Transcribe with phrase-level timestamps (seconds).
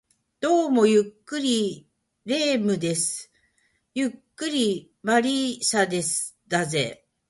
[0.39, 1.87] どうも、ゆっくり
[2.25, 3.31] 霊夢です。
[3.93, 5.87] ゆっくり魔理沙
[6.47, 7.05] だぜ